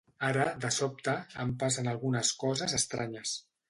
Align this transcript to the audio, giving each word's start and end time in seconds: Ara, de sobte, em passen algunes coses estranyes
Ara, 0.29 0.45
de 0.63 0.71
sobte, 0.77 1.15
em 1.45 1.53
passen 1.65 1.93
algunes 1.95 2.35
coses 2.47 2.79
estranyes 2.83 3.41